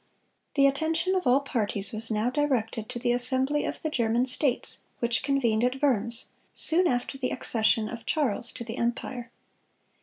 (198) 0.55 0.55
The 0.55 0.67
attention 0.85 1.15
of 1.15 1.27
all 1.27 1.41
parties 1.41 1.91
was 1.91 2.09
now 2.09 2.31
directed 2.31 2.89
to 2.89 2.97
the 2.97 3.11
assembly 3.11 3.65
of 3.65 3.79
the 3.83 3.89
German 3.91 4.25
states 4.25 4.79
which 4.97 5.21
convened 5.21 5.63
at 5.63 5.79
Worms 5.79 6.25
soon 6.55 6.87
after 6.87 7.19
the 7.19 7.29
accession 7.29 7.87
of 7.87 8.07
Charles 8.07 8.51
to 8.53 8.63
the 8.63 8.77
empire. 8.77 9.29